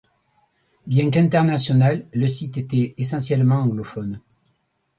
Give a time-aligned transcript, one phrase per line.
[0.87, 4.19] Bien qu'international, le site était essentiellement anglophone.